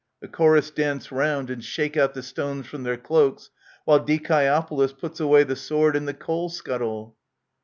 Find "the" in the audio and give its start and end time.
0.19-0.27, 2.15-2.23, 5.43-5.55, 6.07-6.15